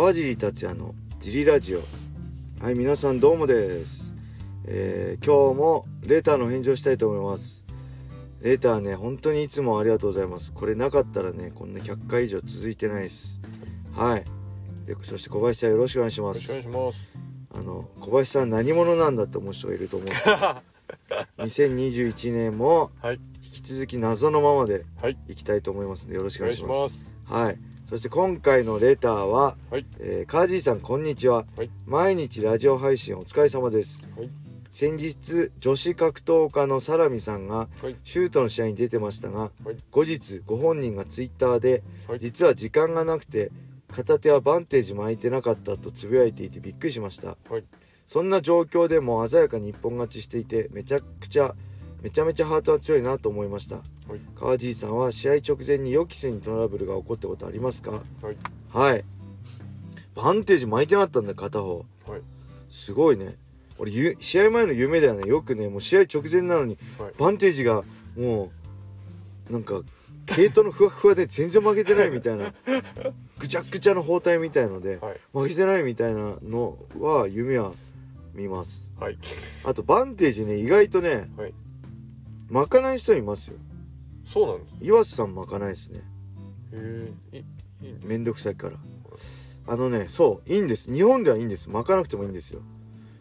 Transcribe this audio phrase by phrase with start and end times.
[0.00, 1.82] 川尻達也のジリラジオ。
[2.62, 4.14] はい皆さんどうもです、
[4.64, 7.66] えー今日もレーターの返事をしたいと思います。
[8.40, 10.54] レーターね本当にいつもありがとうございます。
[10.54, 13.42] これなかったらねこんな100回以上続いてないです。
[13.94, 14.24] はい。
[14.86, 17.08] でそして小林さんよろしくお願いしまよろしくお願いすします。
[17.58, 20.08] あの小林さん何者なんだって思う人がいると思う。
[21.44, 23.20] 2021年もはい。
[23.44, 25.18] 引き続き謎のままではい。
[25.28, 27.10] いきたいと思いますのでよろしくおお願いしますす。
[27.26, 29.84] はいそして今回のレターは、はい。
[29.98, 34.30] えー、カージーさんこんにちは、はい毎日ラジオ配信お疲れ様ですはい。
[34.70, 37.96] 先日女子格闘家のサラミさんがはい。
[38.04, 39.76] シュートの試合に出てましたがはい。
[39.90, 42.20] 後日ご本人がツイッターではい。
[42.20, 43.50] 実は時間がなくて
[43.90, 47.64] 片手はバンテージ巻いてなかったとつぶやいていてびっくりしましたはい。
[48.06, 51.56] そんな状況でも鮮やかに一本勝ちしていてめちゃくちゃ
[52.02, 53.84] めちゃめちゃハートは強いなと思いましたはい。
[54.36, 57.90] 川爺さんは試合直前に予期せぬトラブルが起こったことありますか？
[57.92, 58.00] は
[58.32, 58.36] い。
[58.72, 59.04] はい
[60.14, 62.20] バンテージ巻いてなかったんだ片方はい。
[62.68, 63.36] すごいね
[63.78, 67.12] 俺ゆ試合前の夢だよねよくねもう試合直前なのにはい。
[67.18, 67.84] バンテージが
[68.16, 68.50] も
[69.48, 69.80] うなんか
[70.26, 72.52] 毛糸のふわ ふわで全然負けてないみたいな
[73.38, 75.20] ぐちゃぐちゃの包帯みたいのではい。
[75.32, 77.72] 負けてないみたいなのは夢は
[78.34, 79.18] 見ますはい。
[79.64, 81.54] あとバンテージね意外とねはい。
[82.50, 83.56] 巻かない人いますよ
[84.26, 84.74] そうなんです。
[84.82, 86.00] 岩瀬さん巻かないですね
[86.72, 87.44] へえ。
[88.04, 88.76] めんどくさいから
[89.66, 92.60] あのねそういいんです日本ではいいんです巻かなくてもいいんですよ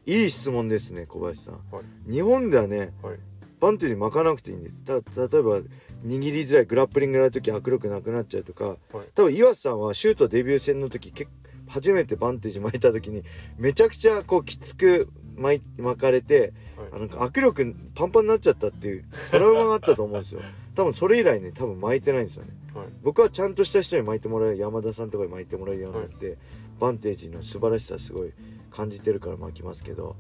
[0.05, 2.11] いい質問ですね小林さんはい。
[2.11, 3.19] 日本ではねはい。
[3.59, 5.63] バンテージ巻かなくていいんですた例えば握
[6.05, 8.77] りづらいグラップリングやる時握力なくなっちゃうとかはい。
[9.13, 11.30] 多分岩瀬さんはシュートデビュー戦の時結
[11.67, 13.22] 初めてバンテージ巻いた時に
[13.57, 15.07] めちゃくちゃこうきつく
[15.39, 15.61] 巻
[15.97, 16.99] かれてあはい。
[16.99, 20.41] なんか握力パンパンになっちゃったっていうトラウマがあったと思うんですよ
[20.75, 22.87] 多分それ以来ね多分巻いてないんですよねはい。
[23.03, 26.37] 僕はちゃんとした人に巻いてもらう山田さんとかに巻いてもらうようになって、
[26.79, 28.31] バンテージの素晴らしさすごい
[28.71, 30.16] 感じてるから巻きますけど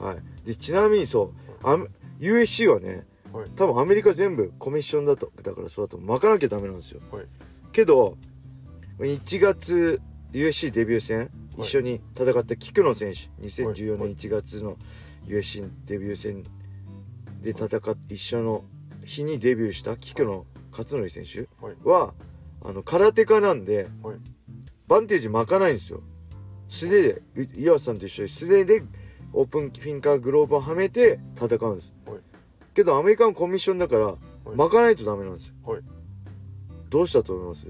[0.00, 0.14] はい。
[0.14, 1.32] はいでちなみにそ
[1.62, 1.86] うアメ
[2.20, 3.50] USC はねはい。
[3.56, 7.26] 多分アメリカ全部コミッションだとだからそうだと巻かなきゃダメなんですよはい。
[7.72, 8.18] けど
[8.98, 10.00] 1月
[10.32, 14.76] USC デビュー戦はい一緒に戦った菊野選手2014年はい1月の
[15.26, 16.42] USC デビュー戦
[17.40, 18.64] で戦って一緒の
[19.04, 21.48] 日にデビューした菊野勝則選手
[21.88, 22.14] は
[22.64, 24.16] あの空手家なんではい。
[24.88, 26.02] バンテージ巻かないんですよ
[26.68, 28.82] 素手でい岩瀬さんと一緒に素手で
[29.32, 32.18] オープンフィンカーグローブをはめて戦うんですはい。
[32.74, 34.16] けどアメリカのコミッションだからはい。
[34.56, 35.82] 巻かないとダメなんですよはい。
[36.90, 37.68] どうしたと思います？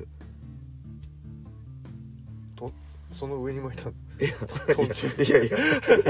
[2.56, 2.72] と、
[3.12, 3.90] その上に巻いた。
[3.90, 3.92] い
[4.24, 5.62] やトンチいやいやい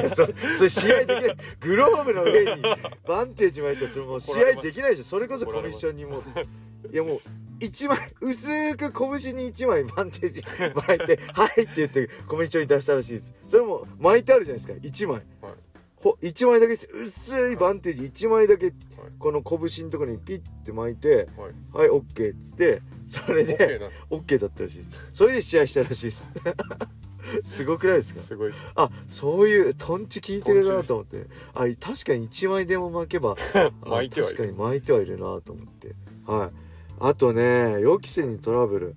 [0.05, 1.37] やそれそれ試合できない。
[1.61, 2.63] グローブの上に
[3.07, 3.87] バンテージ巻いた。
[3.87, 6.19] らそれもう試合できないでしょそれこそコミッションにも。
[6.19, 6.23] う
[6.93, 7.21] いやもう
[7.61, 10.43] 一枚薄く拳に1枚バンテージ
[10.75, 13.35] 巻いて「はい」って言ってコミッションに出したらしいです。
[13.47, 15.07] それも巻いてあるじゃないですか。
[15.07, 15.17] 1枚。
[15.41, 15.72] はい。
[16.03, 18.75] ほ1枚だけ薄いバンテージ1枚だけはい。
[19.19, 21.53] この拳のところにピッて巻いてはい。
[21.73, 23.87] 「はい OK」っつってそれオッケーでな。
[24.11, 24.47] OK だ。
[24.49, 24.91] ったらしいです。
[25.13, 26.31] それで試合したらしいです。
[27.45, 28.21] すごくないですか？
[28.21, 28.73] すごいです。
[28.75, 31.27] あそういうトンチ効いてるなと思って。
[31.55, 34.37] あ確かに1枚でも巻けば あ巻いてはいる。
[34.37, 35.95] 確かに巻いてはいるなと思って。
[36.27, 36.51] はい。
[37.01, 38.95] あとね予期せぬトラブル。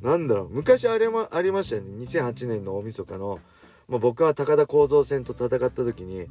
[0.00, 2.04] なんだろう昔あれもありましたよね。
[2.04, 3.40] 2008年の大晦日の、
[3.88, 6.28] まあ、僕が高田幸三戦と戦った時に、はい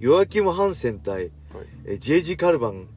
[0.00, 1.30] ヨアキム・ハンセン対はい。
[1.86, 2.88] え JG カルバン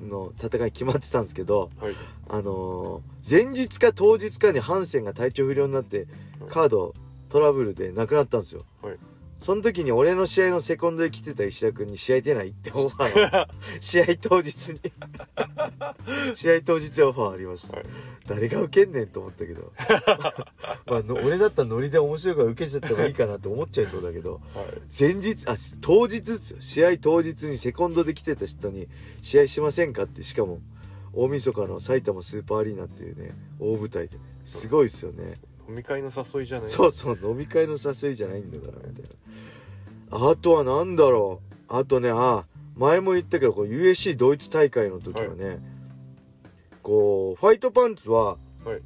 [0.00, 1.94] の戦い決まってたんですけどはい。
[2.28, 6.06] あのー前日か当日かにハンセンが体調不良になって
[6.48, 6.92] カード
[7.30, 8.98] トラブルで亡くなったんですよはい。
[9.44, 14.80] その時に俺の試合のセコンドで来てた石田君に試合出ないってオファーが 試合当日に。
[16.34, 17.86] 試合当日オファーありました、はい。
[18.26, 19.70] 誰が受けんねんと思ったけど。
[20.88, 24.40] まあの俺だったらノリで面白いから受けちゃってもいいかなって思っちゃいそうだけど。
[24.54, 24.66] はい。
[24.98, 26.56] 前日あ当日ですよ。
[26.60, 28.88] 試合当日にセコンドで来てた人に
[29.20, 30.22] 試合しませんかって。
[30.22, 30.62] しかも
[31.12, 34.16] 大晦日の埼玉スーパーアリーナっていうね大舞台で。
[34.42, 35.34] すごいですよね
[35.68, 36.70] 飲み会の誘いじゃない。
[36.70, 39.04] そうそう飲み会の誘いじゃないんだからみたい
[40.10, 42.46] なあとは何だろうあとねあ
[42.76, 45.58] 前も言ったけどこう USC ドイツ大会の時はね、
[46.82, 48.82] こうファイトパンツははい。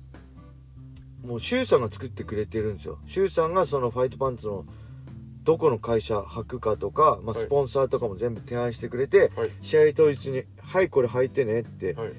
[1.26, 4.64] もうシュウさんが作ってくれてるんですよシュウさんがそのファイトパンツの
[5.42, 9.50] どこの会社履くかとか、まあ、はいスポンサーとかも全部提案してくれて、はい。
[9.62, 12.12] 試合当日に「はいこれ履いてね」ってはい。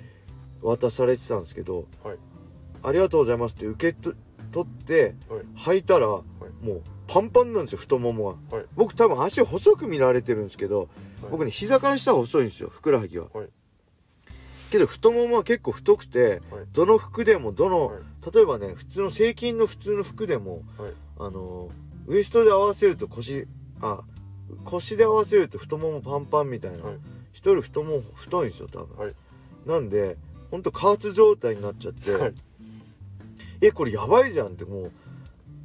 [0.62, 2.18] 渡されてたんですけどはい。
[2.84, 4.14] 「ありがとうございます」って受けと
[4.52, 5.42] 取ってはい。
[5.56, 6.22] 履いたらは
[6.62, 6.66] い。
[6.66, 8.58] もうパンパンなんですよ太ももが。
[8.58, 8.66] はい。
[8.76, 10.88] 僕多分足細く見られてるんですけどはい。
[11.32, 13.28] 僕ね膝から下は細いんですよふくらはぎは。
[13.34, 13.48] はい。
[14.72, 16.66] けど太ももは結構太くてはい。
[16.74, 18.02] どの服でもどの、はい。
[18.34, 20.94] 例えばね普通の正規の普通の服でもはい。
[21.20, 21.70] あの
[22.08, 23.48] ウエストで合わせると腰
[23.82, 24.02] あ
[24.64, 26.98] 腰で合わせると太ももパンパンみたいな、はい。
[27.32, 29.16] 人太もも太いんですよ多分、はい。
[29.66, 30.18] なんで
[30.52, 32.34] ほんと加圧状態になっちゃって、はい
[33.62, 34.92] えこれやばいじゃんってもう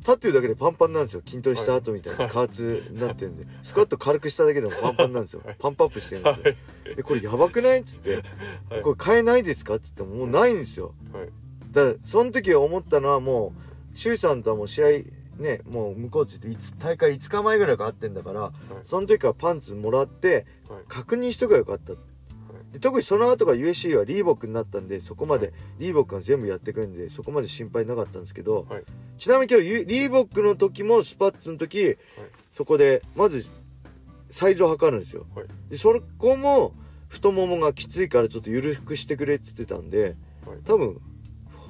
[0.00, 1.22] 立ってるだけでパンパンなんですよ。
[1.24, 3.46] 筋トレした後みたいな加圧になってるんで。
[3.62, 5.40] スクワット軽くしただけでもパンパンなんですよ。
[5.44, 6.54] はいパンプアップしてるんですよ。
[6.98, 8.22] えこれやばくないっつって
[8.68, 9.76] はいこれ買えないですか？
[9.76, 10.92] っつってももうないんですよ。
[11.12, 11.28] はい。
[11.72, 13.54] だからその時思ったのはも
[13.94, 14.88] う周さんとはもう試合
[15.38, 18.52] ねもう向こうって言っていつ大会5日前ぐらいから会ってんだから
[18.82, 21.94] その時からパンツもらってはい確認しとけばよかった
[22.74, 28.82] で特にその後から USC はリーボックになったんでそこまでリーボックが全部やってくれるんでそこまで心配なかったんですけど、はい。
[29.16, 31.96] ちなみに今日ユリーボックの時もスパッツの時、
[32.52, 33.46] そこでまず
[34.32, 35.24] サイズを測るんですよ。
[35.36, 35.46] はい。
[35.70, 36.74] でそこも
[37.06, 40.58] 太ももがきついからちょっと緩くしてくれって言ってたんではい。
[40.64, 41.00] 多分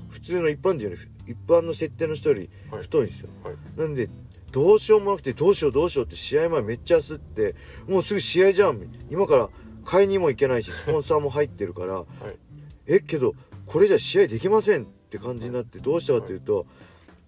[0.09, 0.97] 普通の一般人より
[1.31, 2.81] 一般の設定の人よりはい。
[2.81, 3.55] 太いんですよ、はい。
[3.79, 4.09] なんで
[4.53, 7.55] どうしようもなくてどうしようどうしようって試合前めっちゃ焦って
[7.87, 8.81] もうすぐ試合じゃん
[9.11, 9.51] 今から
[9.85, 12.07] 買いにも行けないしスポンサーも入ってるからはい。
[12.87, 13.35] えけど
[13.67, 16.67] これじゃ試合できませんって感じになってどうしたかというと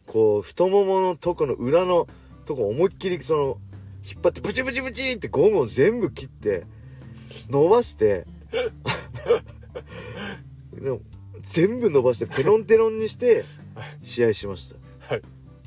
[0.07, 2.07] こう太もものとこの裏の
[2.45, 3.59] とこ思いっきりその
[4.05, 6.65] 引っ張ってブチブチブチってゴムを全部切って
[7.49, 8.27] 伸ばして
[10.73, 11.01] でも
[11.41, 13.45] 全部伸ばしてペロンテロンにして
[14.03, 15.15] 試合しました。
[15.15, 15.23] はい。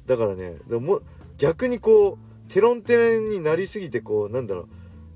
[0.06, 1.02] だからねでも
[1.38, 4.68] 逆にこうテロンテロンになりすぎてこうなんだろう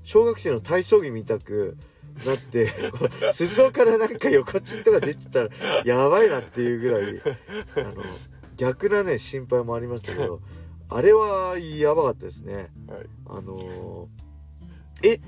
[0.04, 1.76] 小学生の体操着みたく
[2.24, 2.68] なって
[3.34, 5.48] 裾からなんか横チンとか出てたら
[5.84, 7.20] やばいなっていうぐらい
[7.76, 8.04] あの
[8.56, 10.40] 逆なね心配もありましたけど
[10.88, 12.70] あれはやばかったですね。
[12.86, 13.06] はい。
[13.26, 15.20] あのーえ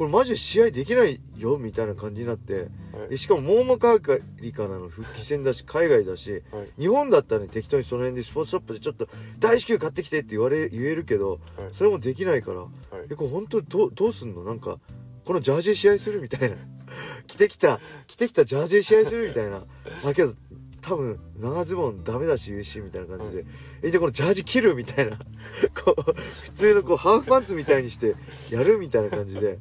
[0.00, 3.10] これマジで試合できないよみたいな感じになってはい。
[3.10, 6.68] でしかもモーマカーリからの復帰戦だし海外だしはい。
[6.80, 9.08] 日本だったらね適当にその辺でスポーツショップでちょっと
[9.38, 11.40] 大至急買ってきてって言われ言えるけどはい。
[11.74, 12.70] それもできないからはい。
[13.10, 14.42] えこれ本当どうどうすんの？
[14.42, 14.78] なんか
[15.26, 16.56] このジャージー試合するみたいな。
[17.28, 19.66] 着てきた着てきたジャージー試合するみたいな。
[20.02, 20.32] だけど
[20.80, 23.44] 多分長ズボンダメだし UC みたいな感じで、
[23.82, 25.16] えじゃあこのジャージ切るみたいな。
[25.84, 28.14] こう普通のこうハーフパンツみたいにして
[28.50, 29.58] やるみたいな感じで。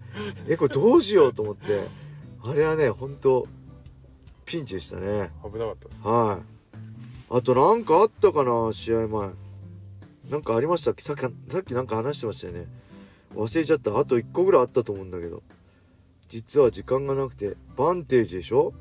[0.48, 1.86] えこれどうしようと思って。
[2.44, 3.48] あれはね本当
[4.46, 5.32] ピンチでしたね。
[5.44, 7.36] 危なかったですはい。
[7.38, 9.30] あとなんかあったかな試合前。
[10.30, 11.04] なんかありましたっけ？
[11.04, 12.68] さっきさっきなんか話してましたよね。
[13.36, 13.98] 忘れちゃった。
[14.00, 15.44] あと1個ぐらいあったと思うんだけど。
[16.30, 18.74] 実は時間がなくてバンテージでしょ？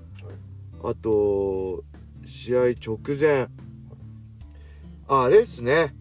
[0.85, 1.83] あと
[2.29, 3.49] 試合直前。
[5.09, 5.95] ああれっすね。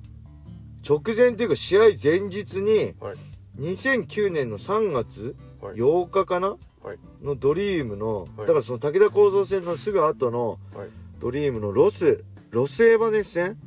[0.88, 3.18] 直前っていうか試合前日にはい。
[3.60, 5.76] 2009年の3月はい。
[5.76, 6.50] 8日かな、
[6.84, 7.00] はい。
[7.22, 8.38] のドリームの、はい。
[8.40, 10.90] だからその武田構造戦のすぐ後のはい。
[11.20, 13.58] ドリームのロスロスエヴァネス戦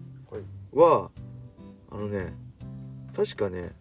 [0.72, 1.10] は
[1.90, 2.32] あのね
[3.14, 3.72] 確かね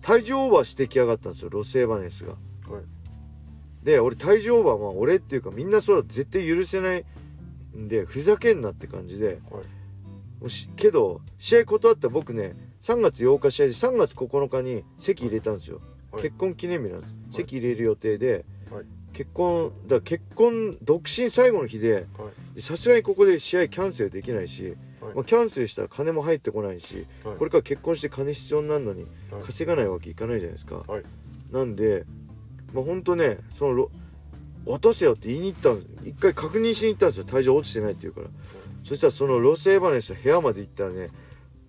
[0.00, 2.32] 体重オーバーしてきやがったんですよロスエヴァネスが。
[2.32, 2.99] はい
[3.82, 7.04] で俺体重オーバーは俺っていうかみんなそうだ絶対許せない
[7.76, 9.26] んでふざけんなって感じで。
[9.26, 9.38] はい。
[10.40, 15.80] もうしけど試合断った僕ね3月8日試合で3月9日に席入れたんですよ、
[16.10, 16.22] はい。
[16.22, 17.34] 結婚記念日なんです、い。
[17.34, 18.84] 席入れる予定で、はい。
[19.12, 22.62] 結婚だ結婚独身最後の日ではい。
[22.62, 25.14] さすがにここで試合キャンセルできないし、はい。
[25.14, 27.36] まあ、キャンセルしたら金も入ってこないし、はい。
[27.36, 29.42] これから結婚して金必要になるのにはい。
[29.42, 31.02] 稼がないわけいかないじゃないですか、はい。
[31.52, 32.06] なんで
[32.72, 33.90] まあほんとねそのロ
[34.66, 35.88] 落とせよって言いに行ったんです。
[36.04, 37.24] 一回確認しに行ったんですよ。
[37.24, 38.26] 体重落ちてないって言うから、
[38.84, 41.08] そしたらそのロスエヴァネスの部屋まで行ったらね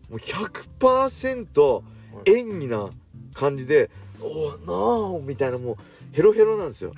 [0.09, 1.83] もう100%
[2.25, 2.89] 演技な
[3.33, 3.89] 感じで
[4.19, 5.75] 「おおなあ」みたいなもう
[6.11, 6.93] ヘロヘロなんですよ。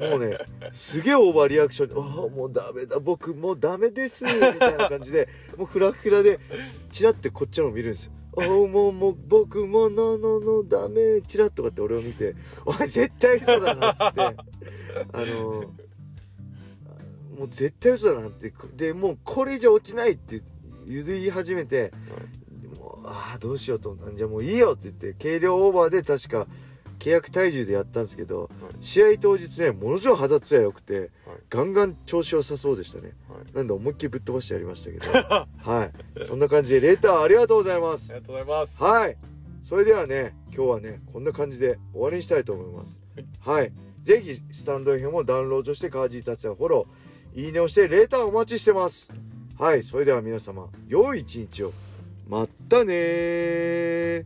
[0.00, 0.38] もうね
[0.72, 1.88] すげえオーバーリアクション。
[1.90, 2.98] で「ああもうダメだ。
[2.98, 6.40] 僕もうダメです」みたいな感じでもうフラフラで
[6.90, 12.34] チラってこっちの方見るんですよ「おおもうもう僕もノノノダメ」チラッとかって俺を見て
[12.64, 14.36] 「お前絶対嘘だな」っつって。
[15.12, 15.72] あの
[17.38, 20.42] もう絶対嘘だなってでもうこれ以上落ちないって
[20.86, 21.92] 言い始めて
[22.78, 26.46] もうああどうしようと思ったじゃあもういいよって言って軽量オーバーで確か
[26.98, 28.48] 契約体重でやったんですけど
[28.80, 31.10] 試合当日ねものすごい肌ツヤ良くて
[31.52, 33.12] ガンガン調子良さそうでしたね。
[33.28, 33.54] はい。
[33.54, 35.46] なんで思いっきりぶっ飛ばしてやりましたけど。
[35.70, 36.24] はい。
[36.26, 38.10] そんな感じでレターありがとうございます。
[38.10, 38.82] ありがとうございます。
[38.82, 39.18] はい。
[39.62, 42.98] それではね今日はねこんな感じで終わりにしたいと思います。
[43.40, 43.70] はい。
[44.00, 49.12] ぜひスタンド FM をダウンロードしてカージー達也フォローいいねをしてレターお待ちしてます。
[49.58, 49.82] はい。
[49.82, 51.74] それでは皆様良い一日を。
[52.26, 54.24] まったねー